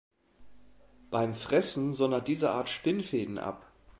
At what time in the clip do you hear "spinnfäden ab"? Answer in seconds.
2.69-3.71